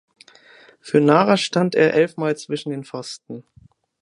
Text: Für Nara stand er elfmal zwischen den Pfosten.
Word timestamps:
Für 0.79 0.99
Nara 0.99 1.37
stand 1.37 1.75
er 1.75 1.93
elfmal 1.93 2.35
zwischen 2.35 2.71
den 2.71 2.83
Pfosten. 2.83 3.43